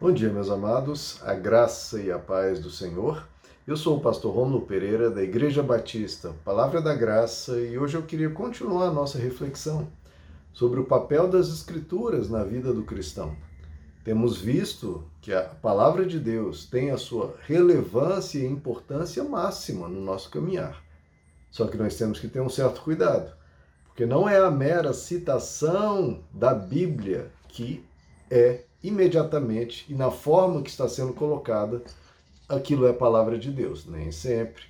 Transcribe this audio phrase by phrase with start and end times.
[0.00, 3.28] Bom dia, meus amados, a graça e a paz do Senhor.
[3.66, 8.02] Eu sou o pastor Romulo Pereira, da Igreja Batista Palavra da Graça, e hoje eu
[8.02, 9.88] queria continuar a nossa reflexão
[10.54, 13.36] sobre o papel das Escrituras na vida do cristão.
[14.02, 20.00] Temos visto que a palavra de Deus tem a sua relevância e importância máxima no
[20.00, 20.82] nosso caminhar.
[21.50, 23.36] Só que nós temos que ter um certo cuidado,
[23.88, 27.84] porque não é a mera citação da Bíblia que
[28.30, 31.82] é imediatamente e na forma que está sendo colocada,
[32.48, 34.62] aquilo é a palavra de Deus, nem sempre.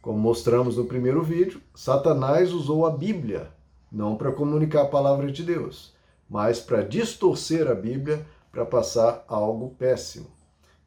[0.00, 3.50] Como mostramos no primeiro vídeo, Satanás usou a Bíblia
[3.90, 5.92] não para comunicar a palavra de Deus,
[6.28, 10.26] mas para distorcer a Bíblia para passar algo péssimo.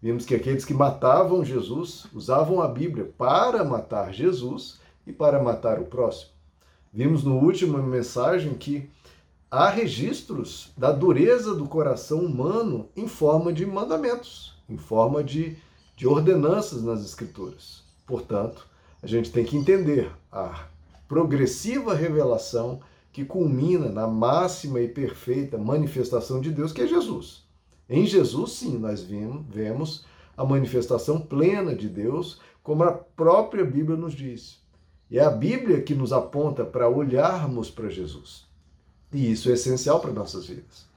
[0.01, 5.79] Vimos que aqueles que matavam Jesus usavam a Bíblia para matar Jesus e para matar
[5.79, 6.31] o próximo.
[6.91, 8.90] Vimos no último mensagem que
[9.51, 15.57] há registros da dureza do coração humano em forma de mandamentos, em forma de,
[15.97, 17.84] de ordenanças nas Escrituras.
[18.07, 18.65] Portanto,
[19.03, 20.67] a gente tem que entender a
[21.05, 22.79] progressiva revelação
[23.11, 27.43] que culmina na máxima e perfeita manifestação de Deus, que é Jesus.
[27.89, 30.05] Em Jesus, sim, nós vemos
[30.37, 34.61] a manifestação plena de Deus, como a própria Bíblia nos diz.
[35.09, 38.49] E é a Bíblia que nos aponta para olharmos para Jesus.
[39.13, 40.90] E isso é essencial para nossas vidas.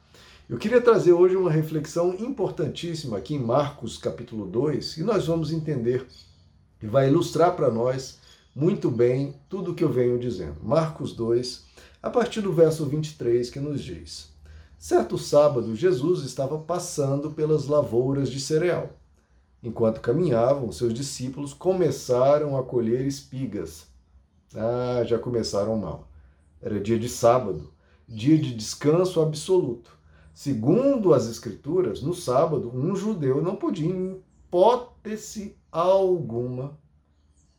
[0.49, 5.51] Eu queria trazer hoje uma reflexão importantíssima aqui em Marcos capítulo 2, e nós vamos
[5.51, 6.07] entender
[6.81, 8.19] e vai ilustrar para nós
[8.55, 10.57] muito bem tudo o que eu venho dizendo.
[10.63, 11.65] Marcos 2,
[12.01, 14.29] a partir do verso 23, que nos diz:
[14.79, 18.91] Certo sábado, Jesus estava passando pelas lavouras de cereal.
[19.61, 23.87] Enquanto caminhavam, seus discípulos começaram a colher espigas.
[24.55, 26.07] Ah, já começaram mal.
[26.63, 27.74] Era dia de sábado
[28.09, 29.97] dia de descanso absoluto.
[30.33, 34.21] Segundo as Escrituras, no sábado, um judeu não podia, em
[34.55, 36.79] hipótese alguma,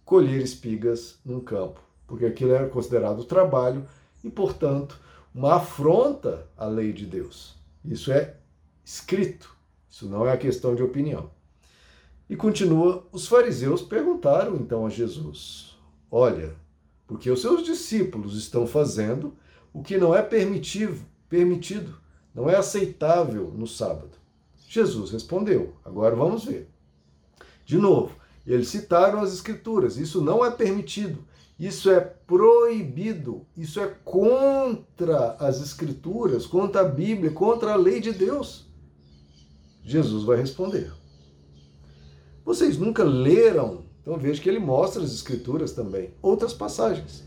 [0.05, 3.85] colher espigas num campo, porque aquilo era considerado trabalho
[4.23, 4.99] e, portanto,
[5.33, 7.55] uma afronta à lei de Deus.
[7.83, 8.37] Isso é
[8.83, 9.55] escrito,
[9.89, 11.29] isso não é a questão de opinião.
[12.29, 15.77] E continua: os fariseus perguntaram então a Jesus:
[16.09, 16.55] Olha,
[17.05, 19.35] porque os seus discípulos estão fazendo
[19.75, 21.97] o que não é permitido, permitido,
[22.33, 24.11] não é aceitável no sábado.
[24.69, 25.73] Jesus respondeu.
[25.83, 26.69] Agora vamos ver.
[27.65, 28.15] De novo,
[28.47, 29.97] eles citaram as escrituras.
[29.97, 31.25] Isso não é permitido.
[31.59, 33.45] Isso é proibido.
[33.57, 38.67] Isso é contra as escrituras, contra a Bíblia, contra a lei de Deus.
[39.83, 40.89] Jesus vai responder.
[42.45, 43.83] Vocês nunca leram?
[44.01, 47.25] Então veja que ele mostra as escrituras também, outras passagens.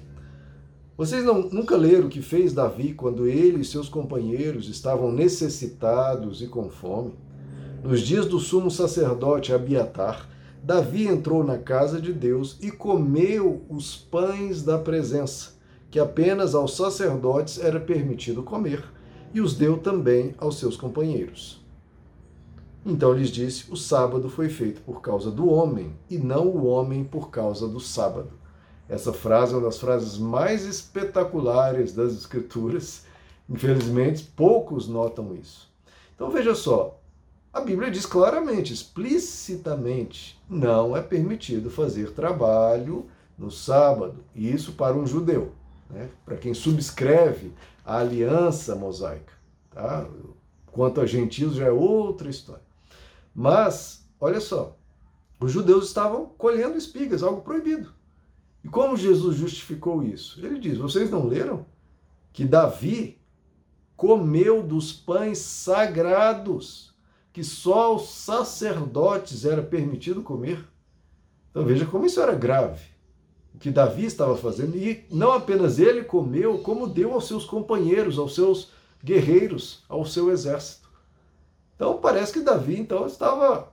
[0.99, 6.43] Vocês não, nunca leram o que fez Davi quando ele e seus companheiros estavam necessitados
[6.43, 7.13] e com fome?
[7.85, 10.29] Nos dias do sumo sacerdote Abiatar,
[10.61, 15.53] Davi entrou na casa de Deus e comeu os pães da presença,
[15.89, 18.85] que apenas aos sacerdotes era permitido comer,
[19.33, 21.65] e os deu também aos seus companheiros.
[22.85, 27.05] Então lhes disse: O sábado foi feito por causa do homem, e não o homem
[27.05, 28.38] por causa do sábado.
[28.89, 33.05] Essa frase é uma das frases mais espetaculares das Escrituras.
[33.49, 35.71] Infelizmente, poucos notam isso.
[36.15, 36.99] Então veja só,
[37.53, 43.07] a Bíblia diz claramente, explicitamente, não é permitido fazer trabalho
[43.39, 44.25] no sábado.
[44.35, 45.53] E isso para um judeu,
[45.91, 46.09] né?
[46.25, 47.53] para quem subscreve
[47.85, 49.33] a aliança mosaica.
[49.71, 50.07] Tá?
[50.73, 52.63] Quanto a gentios já é outra história.
[53.35, 54.77] Mas, olha só,
[55.41, 57.98] os judeus estavam colhendo espigas, algo proibido.
[58.65, 60.45] E como Jesus justificou isso?
[60.45, 61.65] Ele diz: vocês não leram
[62.33, 63.19] que Davi
[63.97, 66.95] comeu dos pães sagrados
[67.33, 70.65] que só os sacerdotes era permitido comer?
[71.51, 72.85] Então veja como isso era grave.
[73.55, 78.19] O que Davi estava fazendo, e não apenas ele comeu, como deu aos seus companheiros,
[78.19, 78.71] aos seus
[79.03, 80.89] guerreiros, ao seu exército.
[81.75, 83.73] Então parece que Davi então estava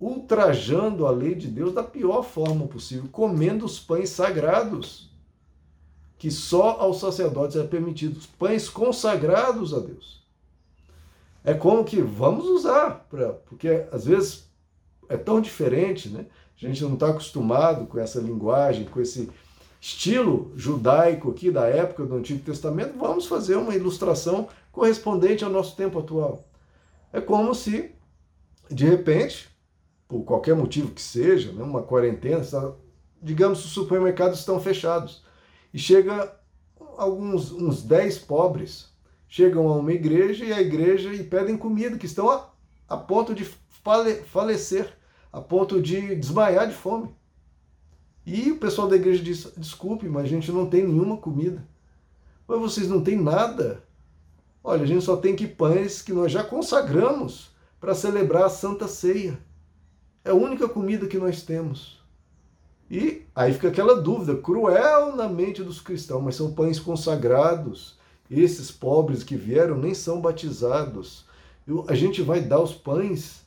[0.00, 5.10] ultrajando a lei de Deus da pior forma possível, comendo os pães sagrados,
[6.16, 10.22] que só aos sacerdotes é permitido, pães consagrados a Deus.
[11.44, 14.48] É como que vamos usar, pra, porque às vezes
[15.08, 16.26] é tão diferente, né?
[16.60, 19.30] A gente não está acostumado com essa linguagem, com esse
[19.80, 25.76] estilo judaico aqui da época do Antigo Testamento, vamos fazer uma ilustração correspondente ao nosso
[25.76, 26.44] tempo atual.
[27.12, 27.92] É como se,
[28.68, 29.48] de repente,
[30.08, 32.42] por qualquer motivo que seja, né, uma quarentena,
[33.22, 35.22] digamos, os supermercados estão fechados.
[35.72, 36.34] E chega
[36.96, 38.88] alguns uns 10 pobres,
[39.28, 42.30] chegam a uma igreja e a igreja e pedem comida, que estão
[42.88, 44.96] a ponto de falecer,
[45.30, 47.14] a ponto de desmaiar de fome.
[48.24, 51.66] E o pessoal da igreja diz: desculpe, mas a gente não tem nenhuma comida.
[52.46, 53.82] Mas vocês não têm nada?
[54.64, 58.88] Olha, a gente só tem que pães que nós já consagramos para celebrar a Santa
[58.88, 59.38] Ceia.
[60.28, 62.02] É a única comida que nós temos.
[62.90, 67.96] E aí fica aquela dúvida cruel na mente dos cristãos, mas são pães consagrados.
[68.30, 71.24] Esses pobres que vieram nem são batizados.
[71.88, 73.42] A gente vai dar os pães.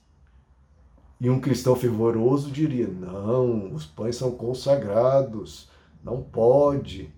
[1.19, 5.69] E um cristão fervoroso diria: não, os pães são consagrados,
[6.04, 7.13] não pode.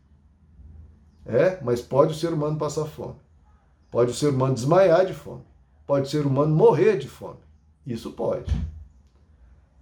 [1.25, 3.15] É, mas pode o ser humano passar fome.
[3.89, 5.43] Pode o ser humano desmaiar de fome.
[5.87, 7.39] Pode o ser humano morrer de fome.
[7.87, 8.53] Isso pode.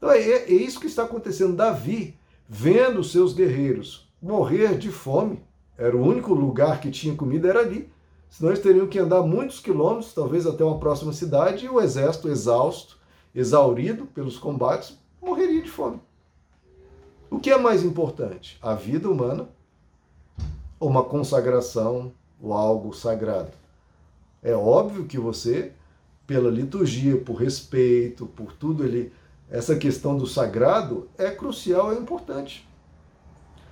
[0.02, 1.56] Então é, é isso que está acontecendo.
[1.56, 2.18] Davi,
[2.50, 5.44] vendo seus guerreiros morrer de fome,
[5.78, 7.88] era o único lugar que tinha comida, era ali.
[8.28, 12.30] Senão eles teriam que andar muitos quilômetros, talvez até uma próxima cidade, e o exército
[12.30, 12.98] exausto,
[13.36, 16.00] exaurido pelos combates, morreria de fome.
[17.30, 18.58] O que é mais importante?
[18.60, 19.50] A vida humana
[20.80, 22.12] ou uma consagração
[22.42, 23.52] ou algo sagrado?
[24.42, 25.74] É óbvio que você,
[26.26, 29.14] pela liturgia, por respeito, por tudo ele,
[29.52, 32.68] essa questão do sagrado é crucial, é importante.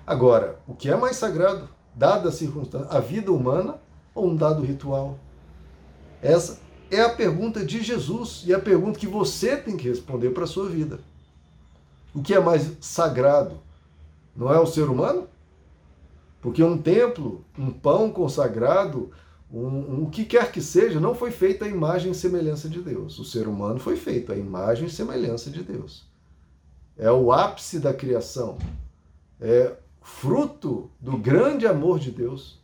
[0.06, 3.80] Agora, o que é mais sagrado, dada a circunstância, a vida humana
[4.14, 5.18] ou um dado ritual?
[6.22, 6.60] Essa
[6.92, 10.48] é a pergunta de Jesus e a pergunta que você tem que responder para a
[10.48, 11.00] sua vida.
[12.14, 13.60] O que é mais sagrado?
[14.36, 15.28] Não é o ser humano?
[16.42, 19.12] Porque um templo, um pão consagrado,
[19.52, 22.82] um, um, o que quer que seja, não foi feito à imagem e semelhança de
[22.82, 23.18] Deus.
[23.18, 26.08] O ser humano foi feito à imagem e semelhança de Deus.
[26.98, 28.58] É o ápice da criação.
[29.40, 32.60] É fruto do grande amor de Deus.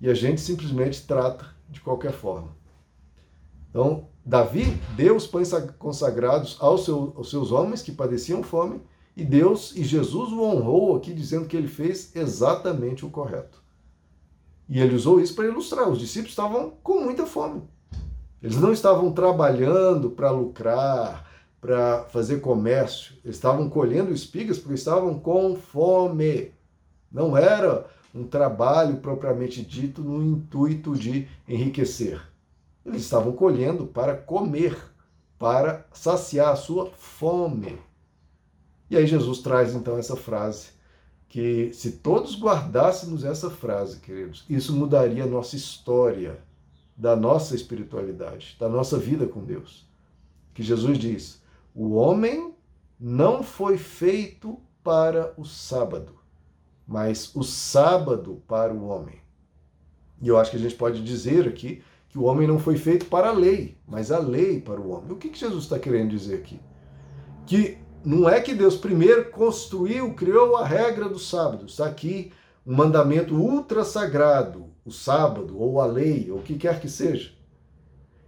[0.00, 2.56] E a gente simplesmente trata de qualquer forma.
[3.70, 4.64] Então, Davi
[4.96, 8.80] deu os pães consagrados aos, seu, aos seus homens que padeciam fome
[9.16, 13.63] e Deus e Jesus o honrou aqui, dizendo que ele fez exatamente o correto.
[14.68, 15.88] E ele usou isso para ilustrar.
[15.88, 17.62] Os discípulos estavam com muita fome.
[18.42, 21.30] Eles não estavam trabalhando para lucrar,
[21.60, 23.14] para fazer comércio.
[23.24, 26.52] Eles estavam colhendo espigas porque estavam com fome.
[27.10, 32.20] Não era um trabalho propriamente dito no intuito de enriquecer.
[32.84, 34.76] Eles estavam colhendo para comer,
[35.38, 37.78] para saciar a sua fome.
[38.90, 40.73] E aí Jesus traz então essa frase
[41.34, 46.38] que se todos guardássemos essa frase, queridos, isso mudaria a nossa história
[46.96, 49.84] da nossa espiritualidade, da nossa vida com Deus.
[50.54, 51.42] Que Jesus diz:
[51.74, 52.54] "O homem
[53.00, 56.12] não foi feito para o sábado,
[56.86, 59.18] mas o sábado para o homem".
[60.22, 63.06] E eu acho que a gente pode dizer aqui que o homem não foi feito
[63.06, 65.10] para a lei, mas a lei para o homem.
[65.10, 66.60] O que, que Jesus está querendo dizer aqui?
[67.44, 71.66] Que não é que Deus primeiro construiu, criou a regra do sábado.
[71.66, 72.32] Está aqui
[72.66, 77.32] um mandamento ultra sagrado, o sábado, ou a lei, ou o que quer que seja.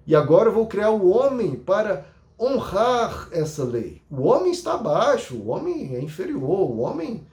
[0.06, 2.06] E agora eu vou criar o homem para
[2.38, 4.02] honrar essa lei.
[4.11, 7.26] O homem está abaixo, o homem é inferior, o homem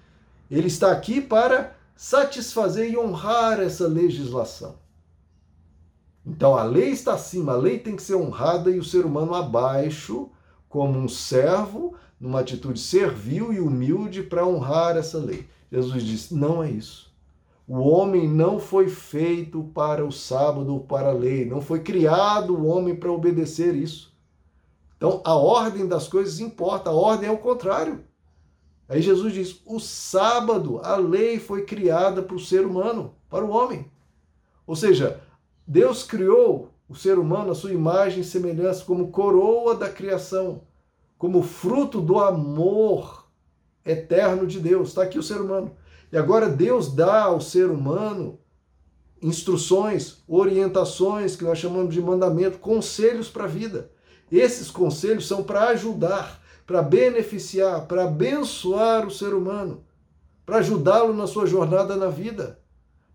[0.49, 4.75] ele está aqui para satisfazer e honrar essa legislação.
[6.25, 9.35] Então a lei está acima, a lei tem que ser honrada e o ser humano
[9.35, 10.29] abaixo,
[10.69, 15.45] como um servo, numa atitude servil e humilde para honrar essa lei.
[15.69, 17.11] Jesus disse: não é isso.
[17.67, 22.55] O homem não foi feito para o sábado ou para a lei, não foi criado
[22.55, 24.13] o homem para obedecer isso.
[24.95, 28.05] Então a ordem das coisas importa, a ordem é o contrário.
[28.87, 33.49] Aí Jesus diz: o sábado, a lei foi criada para o ser humano, para o
[33.49, 33.91] homem.
[34.65, 35.19] Ou seja,
[35.67, 40.61] Deus criou o ser humano à sua imagem e semelhança como coroa da criação
[41.23, 43.25] como fruto do amor
[43.85, 44.89] eterno de Deus.
[44.89, 45.71] Está aqui o ser humano.
[46.11, 48.39] E agora Deus dá ao ser humano
[49.21, 53.89] instruções, orientações, que nós chamamos de mandamento, conselhos para a vida.
[54.29, 59.85] Esses conselhos são para ajudar, para beneficiar, para abençoar o ser humano,
[60.45, 62.59] para ajudá-lo na sua jornada na vida.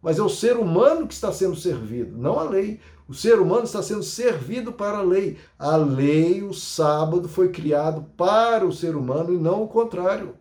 [0.03, 2.81] Mas é o ser humano que está sendo servido, não a lei.
[3.09, 5.39] O ser humano está sendo servido para a lei.
[5.59, 10.35] A lei, o sábado, foi criado para o ser humano e não o contrário.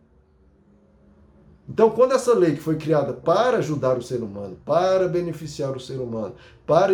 [1.68, 5.80] Então, quando essa lei que foi criada para ajudar o ser humano, para beneficiar o
[5.80, 6.36] ser humano,
[6.66, 6.94] para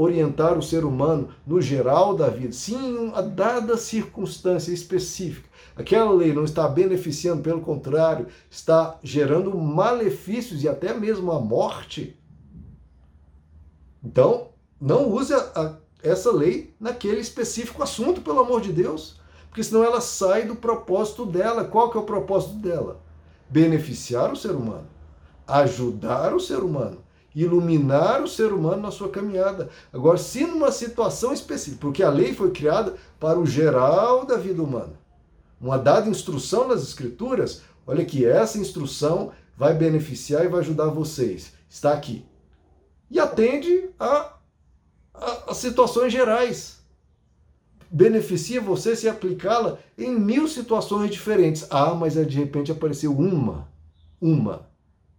[0.00, 6.32] orientar o ser humano no geral da vida, sim, uma dada circunstância específica, aquela lei
[6.32, 12.16] não está beneficiando, pelo contrário, está gerando malefícios e até mesmo a morte.
[14.00, 14.50] Então,
[14.80, 19.18] não use a, essa lei naquele específico assunto, pelo amor de Deus.
[19.48, 21.64] Porque senão ela sai do propósito dela.
[21.64, 23.00] Qual que é o propósito dela?
[23.50, 24.86] Beneficiar o ser humano,
[25.46, 26.98] ajudar o ser humano,
[27.42, 29.68] iluminar o ser humano na sua caminhada.
[29.92, 34.62] Agora, se numa situação específica, porque a lei foi criada para o geral da vida
[34.62, 34.98] humana,
[35.60, 41.52] uma dada instrução nas escrituras, olha que essa instrução vai beneficiar e vai ajudar vocês.
[41.68, 42.24] Está aqui.
[43.10, 44.34] E atende a,
[45.14, 46.78] a, a situações gerais.
[47.90, 51.66] Beneficia você se aplicá-la em mil situações diferentes.
[51.70, 53.66] Ah, mas de repente apareceu uma,
[54.20, 54.67] uma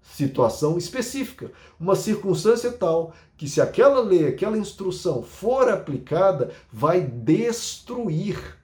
[0.01, 8.57] situação específica, uma circunstância tal que se aquela lei, aquela instrução for aplicada, vai destruir.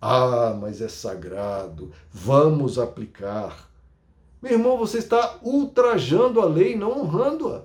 [0.00, 3.68] Ah, mas é sagrado, vamos aplicar.
[4.40, 7.64] Meu irmão, você está ultrajando a lei, não honrando-a.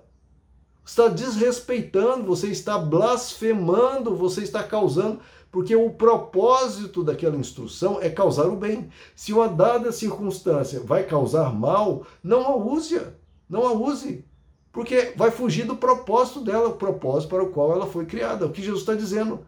[0.86, 5.22] Está desrespeitando, você está blasfemando, você está causando,
[5.54, 8.90] porque o propósito daquela instrução é causar o bem.
[9.16, 13.00] Se uma dada circunstância vai causar mal, não a use,
[13.48, 14.26] não a use,
[14.72, 18.44] porque vai fugir do propósito dela, o propósito para o qual ela foi criada.
[18.44, 19.42] É o que Jesus está dizendo.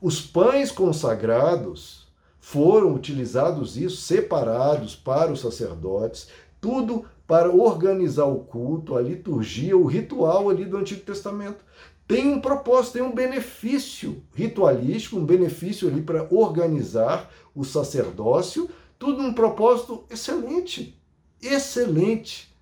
[0.00, 2.08] Os pães consagrados
[2.40, 9.84] foram utilizados isso, separados para os sacerdotes, tudo para organizar o culto, a liturgia, o
[9.84, 11.62] ritual ali do Antigo Testamento.
[12.10, 19.22] Tem um propósito, tem um benefício ritualístico, um benefício ali para organizar o sacerdócio, tudo
[19.22, 21.00] um propósito excelente,
[21.40, 22.52] excelente.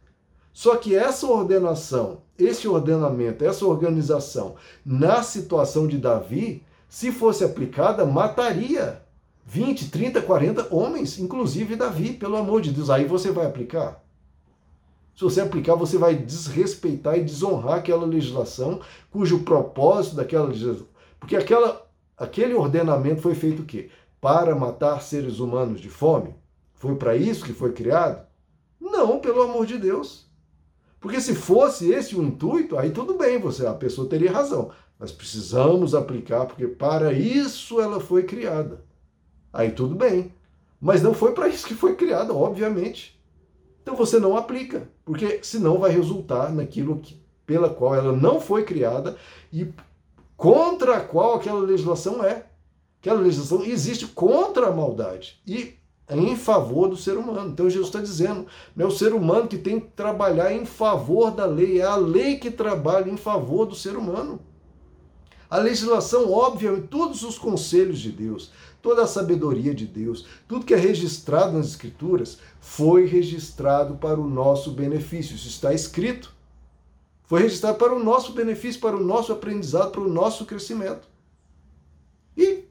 [0.52, 8.04] Só que essa ordenação, esse ordenamento, essa organização na situação de Davi, se fosse aplicada,
[8.04, 9.00] mataria
[9.46, 12.90] 20, 30, 40 homens, inclusive Davi, pelo amor de Deus.
[12.90, 14.04] Aí você vai aplicar.
[15.18, 20.86] Se você aplicar, você vai desrespeitar e desonrar aquela legislação, cujo propósito daquela legislação.
[21.18, 21.84] Porque aquela,
[22.16, 23.90] aquele ordenamento foi feito o quê?
[24.20, 26.36] Para matar seres humanos de fome?
[26.72, 28.24] Foi para isso que foi criado?
[28.80, 30.30] Não, pelo amor de Deus.
[31.00, 34.70] Porque se fosse esse o intuito, aí tudo bem, você a pessoa teria razão.
[35.00, 38.84] Nós precisamos aplicar, porque para isso ela foi criada.
[39.52, 40.32] Aí tudo bem.
[40.80, 43.17] Mas não foi para isso que foi criada, obviamente.
[43.88, 48.62] Então você não aplica, porque senão vai resultar naquilo que, pela qual ela não foi
[48.62, 49.16] criada
[49.50, 49.72] e
[50.36, 52.44] contra a qual aquela legislação é.
[53.00, 55.78] Aquela legislação existe contra a maldade e
[56.10, 57.48] em favor do ser humano.
[57.48, 58.46] Então Jesus está dizendo,
[58.78, 62.36] é o ser humano que tem que trabalhar em favor da lei, é a lei
[62.36, 64.38] que trabalha em favor do ser humano.
[65.50, 68.50] A legislação, óbvia, todos os conselhos de Deus,
[68.82, 74.28] toda a sabedoria de Deus, tudo que é registrado nas Escrituras, foi registrado para o
[74.28, 75.36] nosso benefício.
[75.36, 76.36] Isso está escrito.
[77.24, 81.08] Foi registrado para o nosso benefício, para o nosso aprendizado, para o nosso crescimento.
[82.36, 82.64] E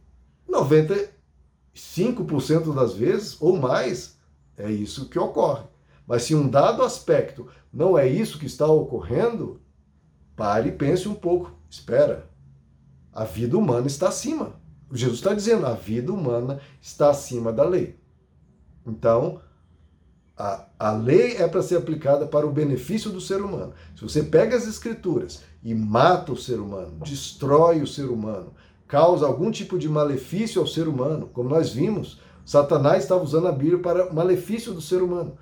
[0.49, 4.17] 95% das vezes, ou mais,
[4.55, 5.65] é isso que ocorre.
[6.05, 9.59] Mas se um dado aspecto não é isso que está ocorrendo,
[10.35, 11.51] pare e pense um pouco.
[11.69, 12.26] Espera,
[13.17, 14.53] a vida humana está acima.
[14.93, 17.97] Jesus está dizendo, a vida humana está acima da lei.
[18.85, 19.41] Então,
[20.37, 23.73] a, a lei é para ser aplicada para o benefício do ser humano.
[23.95, 28.53] Se você pega as escrituras e mata o ser humano, destrói o ser humano,
[28.87, 33.51] causa algum tipo de malefício ao ser humano, como nós vimos, Satanás estava usando a
[33.51, 35.39] Bíblia para malefício do ser humano.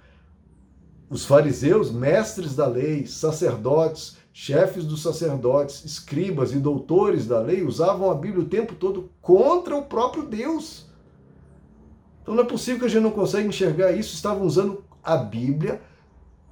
[1.10, 8.12] Os fariseus, mestres da lei, sacerdotes, chefes dos sacerdotes, escribas e doutores da lei usavam
[8.12, 10.88] a Bíblia o tempo todo contra o próprio Deus.
[12.22, 14.14] Então não é possível que a gente não consiga enxergar isso.
[14.14, 15.82] Estavam usando a Bíblia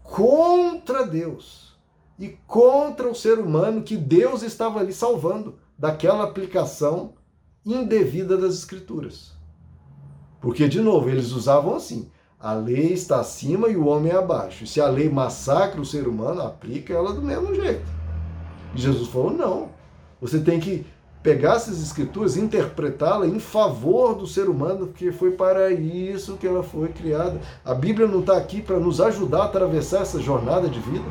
[0.01, 1.77] contra Deus
[2.17, 7.15] e contra o ser humano que Deus estava ali salvando daquela aplicação
[7.65, 9.33] indevida das Escrituras.
[10.39, 12.09] Porque, de novo, eles usavam assim:
[12.43, 14.67] a lei está acima e o homem é abaixo.
[14.67, 17.85] Se a lei massacra o ser humano, aplica ela do mesmo jeito.
[18.75, 19.69] E Jesus falou: não.
[20.19, 20.85] Você tem que
[21.21, 26.61] pegar essas escrituras, interpretá-la em favor do ser humano, porque foi para isso que ela
[26.61, 27.39] foi criada.
[27.63, 31.07] A Bíblia não está aqui para nos ajudar a atravessar essa jornada de vida.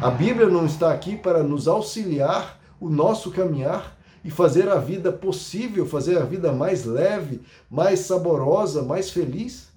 [0.00, 5.12] A Bíblia não está aqui para nos auxiliar o nosso caminhar e fazer a vida
[5.12, 9.71] possível, fazer a vida mais leve, mais saborosa, mais feliz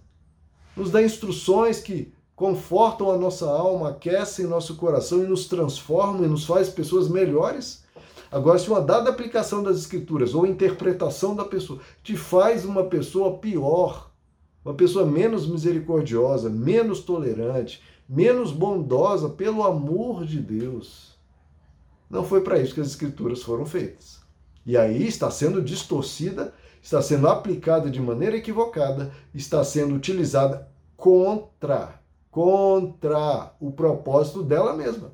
[0.76, 6.28] nos dá instruções que confortam a nossa alma, aquecem nosso coração e nos transformam e
[6.28, 7.84] nos faz pessoas melhores.
[8.32, 13.38] Agora, se uma dada aplicação das escrituras ou interpretação da pessoa te faz uma pessoa
[13.38, 14.12] pior,
[14.64, 21.16] uma pessoa menos misericordiosa, menos tolerante, menos bondosa, pelo amor de Deus,
[22.10, 24.20] não foi para isso que as escrituras foram feitas.
[24.66, 26.54] E aí está sendo distorcida,
[26.86, 32.00] está sendo aplicada de maneira equivocada, está sendo utilizada contra,
[32.30, 35.12] contra o propósito dela mesma.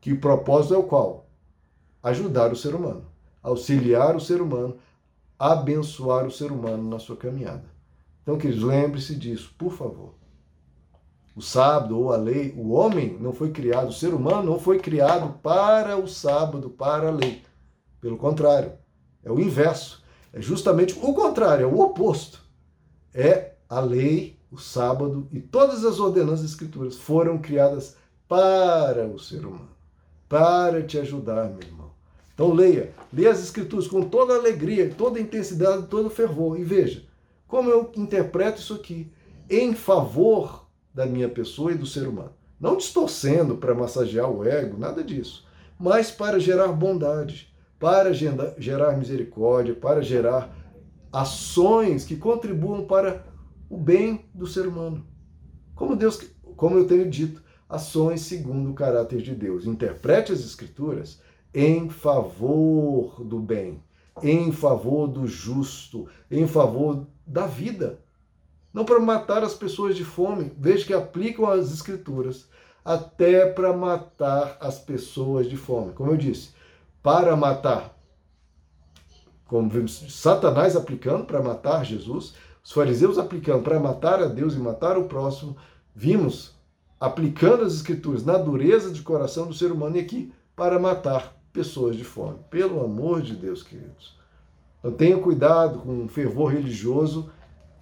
[0.00, 1.26] Que o propósito é o qual?
[2.00, 3.06] Ajudar o ser humano,
[3.42, 4.78] auxiliar o ser humano,
[5.36, 7.64] abençoar o ser humano na sua caminhada.
[8.22, 10.14] Então, queridos, lembre-se disso, por favor.
[11.34, 14.78] O sábado ou a lei, o homem não foi criado, o ser humano não foi
[14.78, 17.42] criado para o sábado, para a lei.
[18.00, 18.74] Pelo contrário,
[19.24, 20.00] é o inverso.
[20.32, 22.40] É justamente o contrário, é o oposto.
[23.12, 27.96] É a lei, o sábado e todas as ordenanças escrituras foram criadas
[28.28, 29.68] para o ser humano,
[30.28, 31.90] para te ajudar, meu irmão.
[32.34, 37.10] Então leia, leia as escrituras com toda alegria, toda intensidade, todo fervor e veja
[37.50, 39.12] como eu interpreto isso aqui
[39.50, 42.32] em favor da minha pessoa e do ser humano.
[42.60, 45.44] Não distorcendo para massagear o ego, nada disso,
[45.78, 47.49] mas para gerar bondade,
[47.80, 50.54] para gerar misericórdia, para gerar
[51.10, 53.24] ações que contribuam para
[53.70, 55.06] o bem do ser humano.
[55.74, 56.20] Como Deus,
[56.56, 59.64] como eu tenho dito, ações segundo o caráter de Deus.
[59.64, 61.22] Interprete as escrituras
[61.54, 63.82] em favor do bem,
[64.22, 67.98] em favor do justo, em favor da vida.
[68.74, 70.52] Não para matar as pessoas de fome.
[70.58, 72.46] Veja que aplicam as escrituras
[72.84, 75.92] até para matar as pessoas de fome.
[75.92, 76.50] Como eu disse,
[77.02, 77.96] para matar.
[79.46, 84.58] Como vimos Satanás aplicando para matar Jesus, os fariseus aplicando para matar a Deus e
[84.58, 85.56] matar o próximo,
[85.94, 86.54] vimos
[87.00, 91.96] aplicando as escrituras na dureza de coração do ser humano e aqui para matar pessoas
[91.96, 92.38] de fome.
[92.50, 94.18] Pelo amor de Deus, queridos.
[94.78, 97.30] Então tenha cuidado com um fervor religioso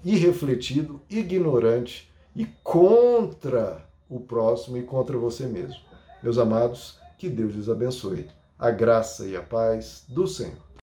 [0.05, 5.81] irrefletido, ignorante e contra o próximo e contra você mesmo.
[6.23, 8.38] Meus amados, que Deus lhes abençoe.
[8.59, 10.68] A graça e a paz do Senhor.